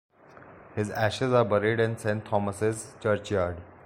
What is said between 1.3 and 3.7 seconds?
are buried in Saint Thomas's churchyard.